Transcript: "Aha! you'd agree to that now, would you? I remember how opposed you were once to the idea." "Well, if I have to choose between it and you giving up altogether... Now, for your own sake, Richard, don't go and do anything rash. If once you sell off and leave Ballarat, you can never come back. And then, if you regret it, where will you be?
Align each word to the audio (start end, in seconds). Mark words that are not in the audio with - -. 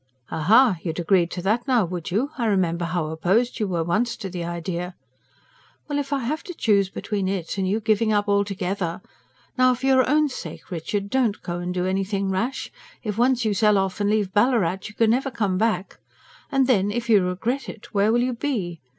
"Aha! 0.31 0.79
you'd 0.81 0.99
agree 0.99 1.27
to 1.27 1.43
that 1.43 1.67
now, 1.67 1.85
would 1.85 2.09
you? 2.09 2.31
I 2.35 2.47
remember 2.47 2.85
how 2.85 3.05
opposed 3.09 3.59
you 3.59 3.67
were 3.67 3.83
once 3.83 4.17
to 4.17 4.31
the 4.31 4.43
idea." 4.43 4.95
"Well, 5.87 5.99
if 5.99 6.11
I 6.11 6.21
have 6.23 6.41
to 6.45 6.55
choose 6.55 6.89
between 6.89 7.27
it 7.27 7.59
and 7.59 7.69
you 7.69 7.79
giving 7.79 8.11
up 8.11 8.27
altogether... 8.27 9.01
Now, 9.59 9.75
for 9.75 9.85
your 9.85 10.09
own 10.09 10.27
sake, 10.27 10.71
Richard, 10.71 11.11
don't 11.11 11.43
go 11.43 11.59
and 11.59 11.71
do 11.71 11.85
anything 11.85 12.29
rash. 12.31 12.71
If 13.03 13.19
once 13.19 13.45
you 13.45 13.53
sell 13.53 13.77
off 13.77 14.01
and 14.01 14.09
leave 14.09 14.33
Ballarat, 14.33 14.77
you 14.89 14.95
can 14.95 15.11
never 15.11 15.29
come 15.29 15.59
back. 15.59 15.99
And 16.51 16.65
then, 16.65 16.89
if 16.89 17.07
you 17.07 17.21
regret 17.23 17.69
it, 17.69 17.93
where 17.93 18.11
will 18.11 18.21
you 18.23 18.33
be? 18.33 18.81